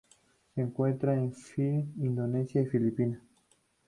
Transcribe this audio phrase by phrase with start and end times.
[0.55, 3.21] Se encuentra en Fiyi, Indonesia y Filipinas.